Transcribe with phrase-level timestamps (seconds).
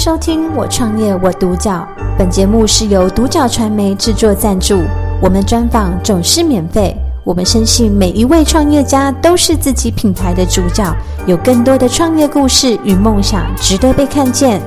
[0.00, 1.86] 收听《我创业我独角》，
[2.16, 4.82] 本节目是由独角传媒制作赞助，
[5.20, 6.96] 我们专访总是免费。
[7.22, 10.90] 我们深信每一位创业家都是自己品牌的主角，
[11.26, 14.62] 有更多的创业故事与梦想值得被看见。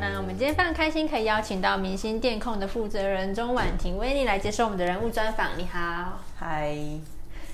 [0.00, 5.50] 那我们今天非常开心，可以邀请到明星电控的负责人钟婉婷威尼来接受我们的人物专访。
[5.56, 6.76] 你好，嗨。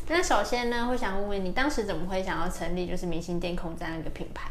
[0.09, 4.49] 那首先呢，会想问问你，当时怎么会想要成立就是明星电控这样一个品牌？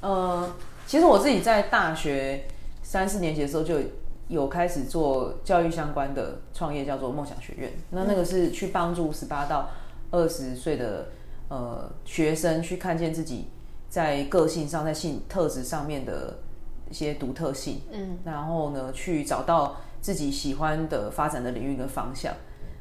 [0.00, 0.50] 呃，
[0.86, 2.44] 其实我自己在大学
[2.82, 3.76] 三四年级的时候就
[4.28, 7.72] 有开始做教育相关的创业，叫做梦想学院。
[7.90, 9.70] 那那个是去帮助十八到
[10.10, 11.08] 二十岁的
[11.48, 13.48] 呃学生去看见自己
[13.88, 16.38] 在个性上、在性特质上面的
[16.88, 22.32] 一些独特性，嗯，然后呢，去找到自己喜欢的发展的领域跟方向。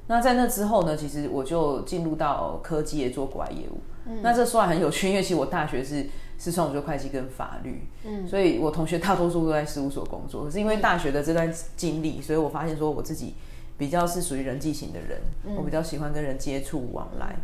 [0.07, 3.79] 那在那之后呢，其实我就进入到科技业做国外业务。
[4.05, 6.07] 嗯，那这说来很有趣，因为其实我大学是
[6.39, 10.45] 是双主修会计跟法律，嗯，所以我同学大多数都在事务所工作。
[10.45, 13.35] 可是因为大学的这段经历，所以我发现说我自己
[13.77, 17.35] 比较是属于人际型的人，嗯，我比较喜欢跟人接触往来。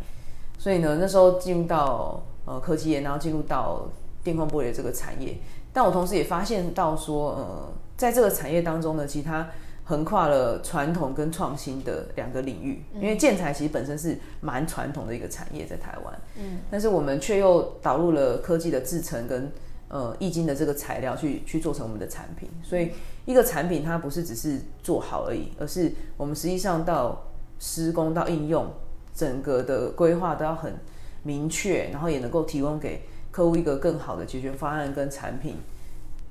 [0.58, 3.86] 所以呢，那时候进入到呃科技业，然后进入到
[4.24, 5.36] 电控玻璃的这个产业，
[5.72, 9.48] 但我同时也发现到说，呃，在这个产业当中呢，其他。
[9.88, 19.48] 横跨了传统跟创新的两个领域，因为建材其实本身是蛮传统的一个产业，在台湾，嗯，但是我们却又导入了科技的制成跟
[19.86, 22.90] 呃易经的这个材料去去做成我们的产品，所以
[23.26, 27.22] 一个产品它不是只是做好而已，而是我们实际上到
[27.60, 28.66] 施工到应用，
[29.14, 30.74] 整个的规划都要很
[31.22, 35.54] 明确，然后也能够提供给客户一个更好的解决方案跟产品，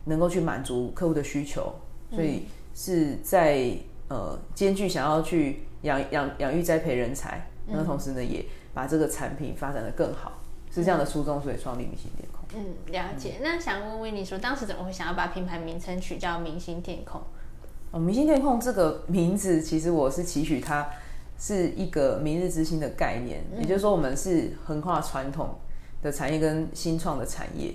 [0.03, 1.73] 能够去满足客户的需求，
[2.12, 2.44] 所以。
[2.76, 3.72] 是在
[4.09, 10.34] 呃兼具想要去养养养育栽培人才，那同时呢也把这个产品发展的更好，
[10.70, 12.46] 是这样的初衷，所以创立明星电控。
[12.53, 13.38] 嗯，了解。
[13.42, 17.22] 那想问问你说，当时怎么会想要把品牌名称取叫明星电控？
[17.92, 20.90] 哦，明星电控这个名字，其实我是期许它
[21.40, 25.56] 是一个明日之星的概念，也就是说，我们是横跨传统
[26.02, 27.74] 的产业跟新创的产业。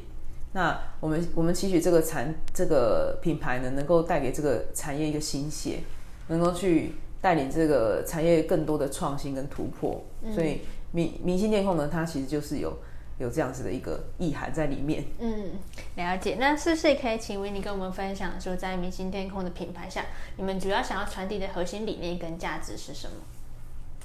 [0.53, 5.81] 那我们我们期许这个产这个品牌呢，能够带给这个产业一个新血，
[6.27, 10.05] 能够去带领这个产业更多的创新跟突破。
[10.23, 12.77] 嗯、所以明明星电控呢，它其实就是有
[13.19, 15.05] 有这样子的一个意涵在里面。
[15.21, 15.53] 嗯，
[15.95, 16.37] 了解。
[16.41, 20.07] 那是不是可以请维尼跟我们分享说，在明星电控的品牌下，
[20.37, 23.13] 你们主要想要传递的核心理念跟价值是什么？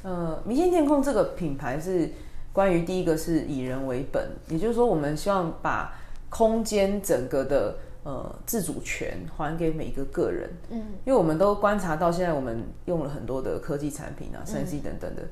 [0.04, 2.12] 呃，明星电控这个品牌是
[2.54, 5.98] 关于第一个是以人为本，也就是说，我们希望把
[6.36, 15.30] 空间整个的呃自主权还给每一个个人，嗯，因为我们都观察到现在我们用了很多的科技产品啊，三 C 等等的，嗯，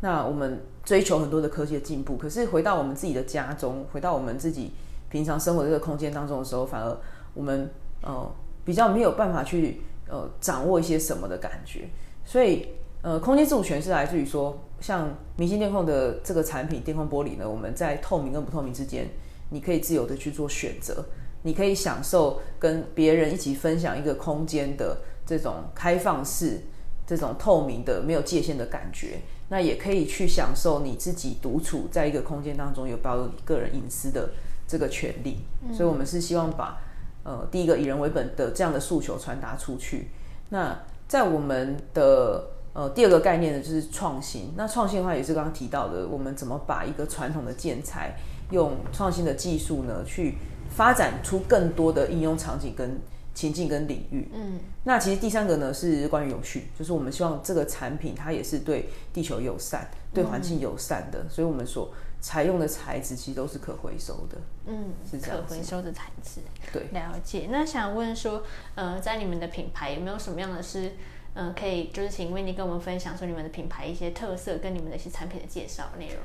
[0.00, 4.72] 那我们追求很多的科技的进步，可是回到我们自己的家中，回到我们自己
[5.08, 6.98] 平常生活的这个空间当中的时候，反而
[7.32, 7.70] 我们
[8.02, 8.28] 呃
[8.64, 11.88] 比较没有办法去呃掌握一些什么的感觉，
[12.24, 12.66] 所以
[13.02, 19.06] 呃空间自主权是来自于说，像明星电控的这个产品电控玻璃呢，我们在透明跟不透明之间。
[19.50, 21.04] 你可以自由的去做选择，
[21.42, 26.60] 你可以享受跟别人一起分享一个空间的这种开放式、
[27.06, 29.18] 这种透明的、没有界限的感觉。
[29.48, 34.30] 那也可以去享受你自己独处在一个空间当中，有保有你个人隐私的
[34.68, 35.38] 这个权利。
[35.66, 35.74] 嗯。
[35.74, 36.80] 所以，我们是希望把
[37.24, 40.10] 呃第一个以人为本的这样的诉求传达出去。
[40.50, 40.78] 那
[41.08, 44.52] 在我们的呃第二个概念呢，就是创新。
[44.56, 48.16] 那创新的话，也是刚刚提到的，我们怎么把一个传统的建材。
[48.50, 50.34] 用创新的技术呢，去
[50.68, 53.00] 发展出更多的应用场景跟
[53.32, 54.28] 情境跟领域。
[54.32, 64.36] 嗯，那其实第三个呢是关于永续，就是我们希望这个产品它也是对地球友善、对环境友善的，所以我们所采用的材质其实都是可回收的。
[64.66, 65.40] 嗯，是这样。
[65.46, 66.40] 可回收的材质。
[66.72, 67.48] 对，了解。
[67.50, 68.42] 那想问说，
[68.74, 70.88] 呃，在你们的品牌有没有什么样的是，
[71.34, 76.16] 嗯、呃，可以就是请威尼跟我们分享说你们的品牌一些特色跟你们的一些产品的介绍内容。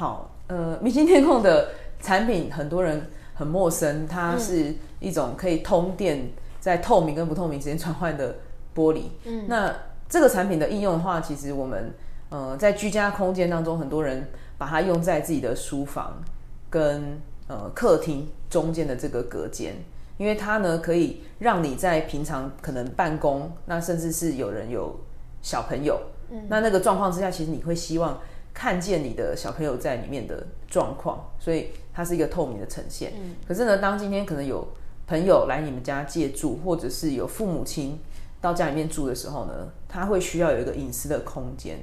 [0.00, 6.26] 好，呃，明星天空的产品很多人很陌生，它是一种可以通电，
[6.58, 8.36] 在透明跟不透明之间转换的
[8.74, 9.02] 玻璃。
[9.26, 9.70] 嗯，那
[10.08, 11.92] 这个产品的应用的话，其实我们
[12.30, 14.26] 呃在居家空间当中，很多人
[14.56, 16.22] 把它用在自己的书房
[16.70, 19.74] 跟呃客厅中间的这个隔间，
[20.16, 24.98] 因为它呢可以让你在平常可能办公，那甚至是有人有
[25.42, 28.18] 小朋友，嗯，那那个状况之下，其实你会希望。
[28.52, 33.12] 看见你的小朋友在里面的状况，所以它是一个透明的呈现。
[33.20, 33.36] 嗯。
[33.46, 34.66] 可是呢，当今天可能有
[35.06, 37.98] 朋友来你们家借住，或者是有父母亲
[38.40, 41.78] 到家里面住的时候呢，他会需要有一个隐私的空间。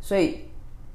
[0.00, 0.48] 所以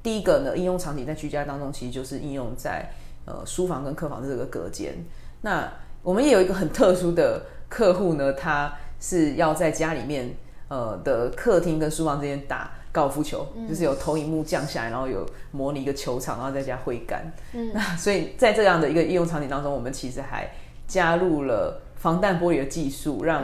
[0.03, 2.91] 第一个呢，应用场景在居家当中，其实就是应用在
[3.25, 4.93] 呃书房跟客房的这个隔间。
[5.41, 5.71] 那
[6.03, 10.35] 我们也有一个很特殊的客户呢，他是要在家里面
[10.67, 17.31] 呃的客厅跟书房之间打高尔夫球，嗯、就是有投影幕降下来，然后有模拟一个球场，然后再加挥杆。
[17.53, 20.49] 嗯， 那所以在这样的一个应用场景当中，我们其实还
[20.87, 23.43] 加入了防弹玻璃的技术，让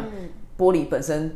[0.57, 1.35] 玻璃本身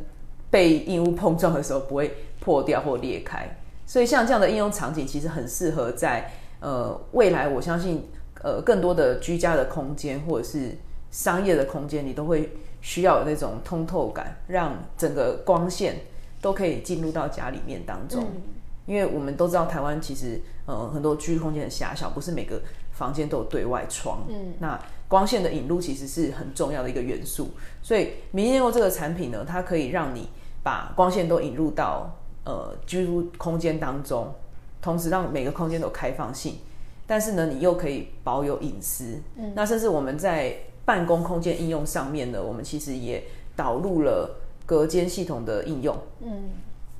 [0.50, 3.46] 被硬物碰撞的时候不会破掉或裂开。
[3.86, 8.08] 所以像这样的应用场景，其实很适合在呃未来，我相信
[8.42, 10.76] 呃更多的居家的空间或者是
[11.10, 12.50] 商业的空间，你都会
[12.80, 15.96] 需要有那种通透感，让整个光线。
[16.40, 18.42] 都可以进入到家里面当中，嗯、
[18.86, 22.62] 因为我们都知道台湾其实呃很多居住空间很狭小，不是每个
[22.92, 24.24] 房间都有对外窗。
[24.28, 27.48] 嗯，那光线的引入其实是很重要的一个元素，
[27.82, 30.28] 所以明星电控这个产品呢，它可以让你
[30.62, 34.32] 把光线都引入到呃居住空间当中，
[34.80, 36.58] 同时让每个空间都有开放性，
[37.06, 39.20] 但是呢，你又可以保有隐私。
[39.36, 43.24] 嗯，那甚至我们在办公空间应用上面呢，我们其实也
[43.56, 44.36] 导入了。
[44.68, 46.50] 隔间系统的应用，嗯，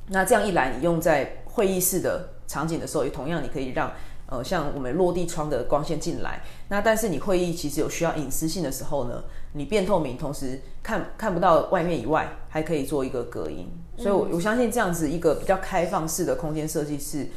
[0.06, 3.93] 那这样一来，你用在会议室的场景的时候，也同样你可以让
[4.25, 6.43] 呃像我们落地窗的光线进来。
[6.70, 9.23] 那但是你会议其实有需要隐私性的时候呢，
[9.53, 13.69] 你变透明，同时看看不到外面以外，还可以做一个隔音。
[13.99, 17.29] 所以我，我我相信这样子一个比较开放式的空间设计是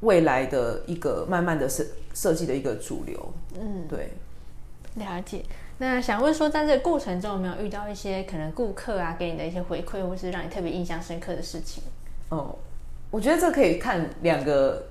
[0.00, 3.32] 未来的一个慢慢的设设计的一个主流。
[3.56, 4.14] 嗯，对，
[4.96, 5.44] 了解。
[5.78, 11.82] 那想问说，在这个过程中有没有遇到一些可能顾客啊给你的一些回馈，或是让你特别印象深刻的事情？
[12.30, 12.56] 哦，
[13.10, 14.86] 我觉得这可以看两个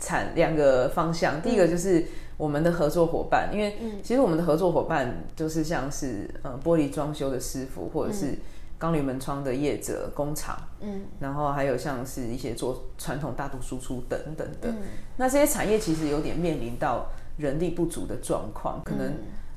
[0.00, 1.40] 产两个方向。
[1.40, 2.04] 第一个就是
[2.36, 8.36] 我们的合作伙伴，因为其实我们的合作伙伴就是像是呃玻璃装修的师傅，或者是
[8.76, 14.68] 钢铝门窗的业者工厂，嗯，然后还有像是一些做传统大度输出等等的。
[14.68, 14.78] 嗯、
[15.16, 19.12] 那这些产业其实有点面临到人力不足的状况，可能。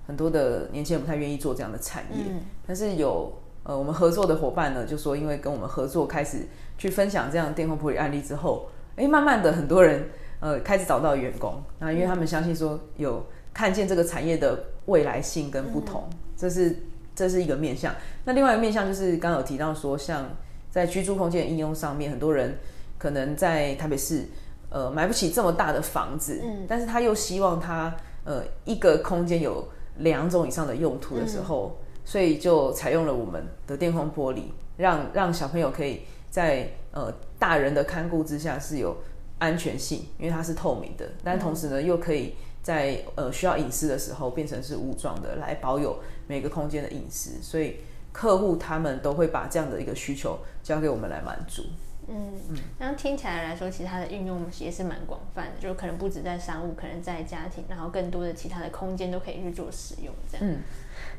[0.07, 3.31] 很多的年轻人不太愿意做这样的产业，嗯、但是有
[3.63, 10.09] 呃我们合作的伙伴呢，就说因为跟我们合作开始去分享这样电控玻璃案例之后，哎，慢慢的很多人
[10.39, 16.77] 呃开始找到员工，那因为他们相信说有看见这个产业的未来性跟不同，嗯、这是
[17.13, 17.93] 这是一个面向。
[18.23, 20.25] 那另外一个面向就是刚刚有提到说，像
[20.71, 22.57] 在居住空间的应用上面，很多人
[22.97, 24.25] 可能在台北市
[24.69, 27.93] 呃买不起这么大的房子，嗯、但是他又希望他
[28.23, 29.67] 呃一个空间有
[29.99, 34.43] 两种以上的用途的时候，嗯、所以就采用了我们的电控玻璃，
[34.77, 38.97] 让让小朋友可以在呃大人的看顾之下是有
[39.39, 47.77] 安全性，因为它是透明的，但同时呢又可以在呃需要隐私的时候变成是雾状的，来保有每个空间的隐私，所以
[48.11, 51.63] 客户他们都会把这样的一个需求交给我们来满足。
[52.09, 52.33] 嗯，
[52.79, 60.13] 那听起来来说，其实它的运用也是蛮广泛的，就可能不止在商务，可能在家庭，然后更多的其他的空间都可以去做使用。
[60.31, 60.59] 这样，嗯，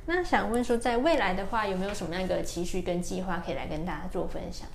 [0.06, 4.66] 那想问说，在未来的话，有没有什么样一个期许跟计划可以来跟大家做分享？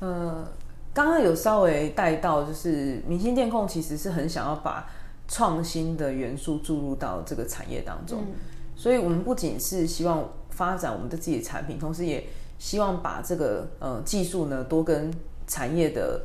[0.00, 0.46] 呃，
[0.92, 4.90] 刚刚有稍微带到，就是明星电控其实是很想要把
[5.26, 8.34] 创新的元素注入到这个产业当中，嗯，
[8.76, 12.24] 所以我们不仅是希望发展我们的自己的产品，同时也
[12.58, 15.10] 希望把这个呃技术呢，多跟
[15.46, 16.20] 产业的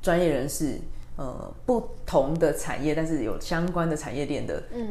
[0.00, 0.80] 专业人士，
[1.16, 4.88] 呃不同的产业，但是有相关的产业链的，嗯，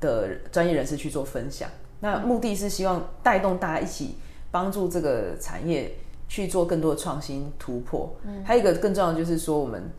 [0.00, 1.68] 的专业人士去做分享。
[2.00, 4.14] 那目的是希望带动大家一起
[4.52, 5.92] 帮助这个产业
[6.28, 8.14] 去做更多的创新突破。
[8.22, 9.90] 嗯，还有一个更重要的就是说，我们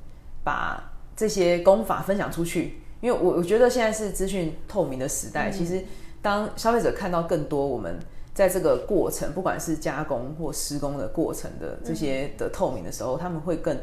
[0.43, 5.83] 把这些功法分享出去，因为我我觉得现在是资讯透明的时代，嗯，其实
[6.21, 7.99] 当消费者看到更多我们。
[8.33, 13.77] 在这个过程，不管是加工或施工的过程的这些的透明的时候，嗯、他们会更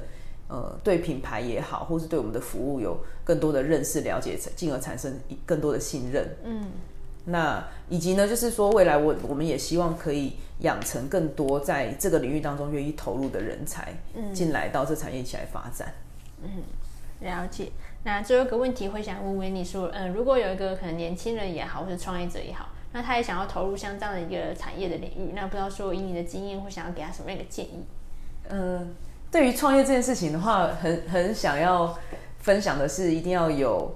[0.48, 5.12] 呃对品牌也好，或是对我们的服务有更多的认识、了解，进而产生
[5.44, 6.26] 更多的信任。
[6.44, 6.70] 嗯，
[7.24, 15.92] 那以及呢，就是说未来我我们也希望可以养成更多在这个领域当中愿意投入的人才，嗯，进来到这产业一起来发展。
[16.42, 16.62] 嗯，
[17.20, 17.72] 了解。
[18.04, 22.68] 那最后一个问题会想问问你说，嗯，如果有一个可能年轻人也好，或是创业者也好。
[22.96, 27.84] 那他也想要投入像这样的一个产业的领域，那不知道说以你的经验会想要给他什么样一个建议？
[28.48, 28.88] 呃，
[29.30, 31.94] 对于创业这件事情的话，很很想要
[32.38, 33.94] 分享的是，一定要有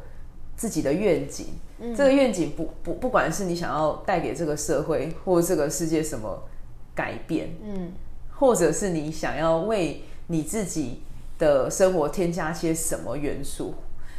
[0.54, 1.46] 自己的愿景。
[1.78, 6.38] 嗯、这个愿景不不不管是你想要带给这个社会或这个世界什么
[6.94, 7.92] 改变，嗯，
[8.34, 11.04] 或者是你想要为你自己
[11.38, 13.72] 的生活添加些什么元素，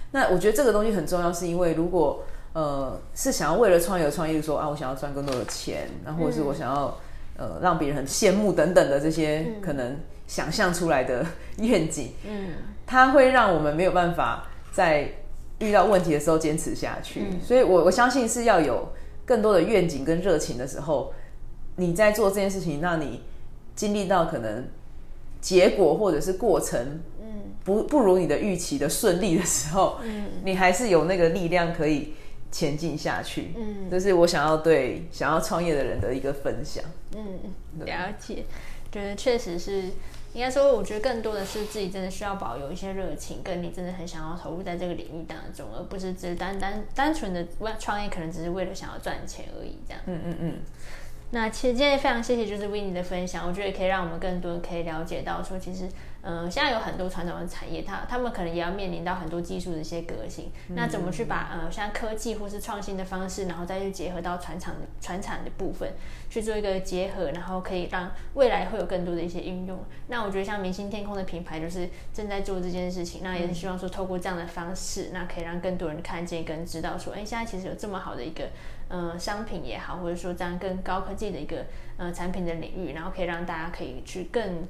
[0.10, 2.24] 那我觉得这个东西很重要，是因为如果。
[2.54, 6.98] 呃，是想要为了创业而创业，说啊，我想要赚更多的钱，然后或者是我想要
[7.38, 11.26] 呃让别人很羡慕等等的这些可能想象出来的
[11.60, 12.50] 愿景，嗯，
[12.86, 15.10] 它会让我们没有办法在
[15.60, 17.22] 遇到问题的时候坚持下去。
[17.32, 18.90] 嗯，所以我我相信是要有
[19.26, 21.14] 更多的愿景跟热情的时候，
[21.78, 23.22] 你在做这件事情，让你
[23.76, 24.68] 经历到可能
[25.40, 32.14] 结果或者是过程，嗯，不不如你的预期的顺利的时候，嗯，你还是有那个力量可以
[32.52, 36.84] 前进下去，嗯，这是我想要对想要创业的人的一个分享，
[37.16, 37.40] 嗯，
[37.86, 38.44] 了解，
[38.92, 39.86] 觉得确实是。
[40.34, 49.78] 应该说，我觉得更多的是自己真的需要保有一些热情，跟你真的很想要投入在这个领域当中，而不是只是单单单纯的为创业，可能只是为了想要赚钱而已。
[49.86, 50.60] 这样，嗯嗯嗯。
[51.32, 55.90] 那其实今天非常谢谢，就是 Winnie 的分享，我觉得也可以让我们更多人可以了解到说，其实。
[56.24, 60.52] 嗯，现在有很多传统的产业，它他们可能也要面临到很多技术的一些革新。
[60.68, 65.92] 嗯、那怎么去把呃像科技或是创新的方式，然后再去结合到传产的传产的部分
[66.30, 69.84] 去做一个结合，然后可以让未来会有更多的一些应用。
[70.10, 73.22] 那我觉得像明星天空的品牌就是正在做这件事情。
[73.24, 78.48] 那也是希望说透过这样的方式，那可以让更多人看见跟知道说，哎，现在其实有这么好的一个
[78.92, 81.66] 呃商品也好，或者说这样更高科技的一个
[81.98, 84.68] 呃产品的领域，然后可以让大家可以去更。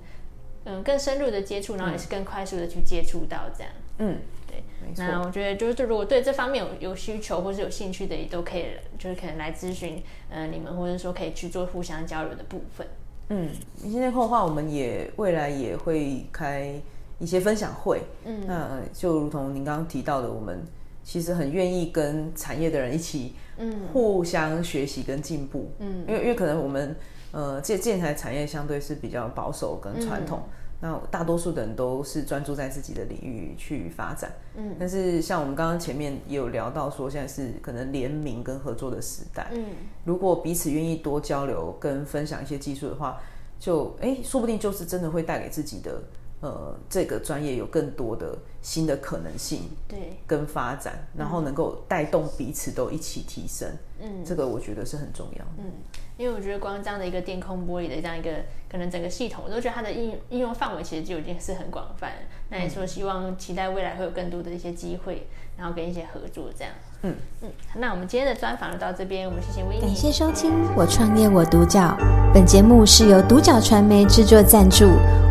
[0.64, 3.74] 嗯，更深入的接触，然后也是更快速的去接触到这样。
[3.98, 5.04] 嗯，对，没错。
[5.04, 8.66] 那我觉得就是，如果对这方面有有需求或是有兴趣的，也都可以，
[9.00, 12.86] 就是可能来咨询，呃，你们或者说可以去做互相交流的部分。
[13.30, 13.50] 嗯，
[13.82, 16.80] 明星天空的话，我们也未来也会开
[17.18, 18.00] 一些分享会。
[18.26, 20.64] 嗯，那就如同您刚刚提到的，我们
[21.04, 25.72] 其实很愿意跟产业的人一起，嗯，互相学习跟进步。
[25.80, 26.96] 嗯，因为因为可能我们。
[27.34, 30.42] 呃，建建材产业相对是比较保守跟传统，
[30.82, 34.30] 嗯、那大多数的人都是专注在自己的领域去发展。
[34.58, 39.48] 嗯，但是像我们刚刚前面也有聊到说，现在是可能联名跟合作的时代。
[39.54, 39.64] 嗯，
[40.04, 43.18] 如果彼此愿意多交流跟分享一些技术的话，
[43.58, 46.04] 就哎，说不定就是真的会带给自己的。
[46.42, 53.70] 呃，这个专业有更多的新的可能性，对，跟发展，然后能够带动彼此都一起提升，
[54.00, 55.72] 嗯，这个我觉得是很重要的，嗯，
[56.18, 58.32] 因为我觉得光这样的一个电控玻璃的这样一个
[58.68, 62.12] 可能整个系统，我都觉得它的应应用范围其实就已经是很广泛。
[62.50, 65.28] 那也说希望期待未来会有更多的一些机会，
[65.58, 66.74] 然后跟一些合作这样。
[67.04, 71.98] 嗯嗯，那我们今天的专访就到这边，我们谢谢 Winnie，感谢收听《我创业我独角》。
[72.34, 74.86] 本节目是由独角传媒制作赞助，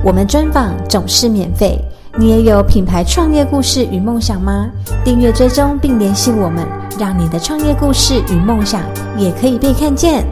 [0.05, 1.79] 我们专访总是免费。
[2.19, 4.69] 你也有品牌创业故事与梦想吗？
[5.05, 6.67] 订阅追踪并联系我们，
[6.99, 8.83] 让你的创业故事与梦想
[9.17, 10.25] 也可以被看见。